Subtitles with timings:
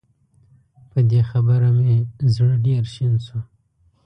[0.89, 1.95] په دې خبره مې
[2.35, 3.39] زړه ډېر شين شو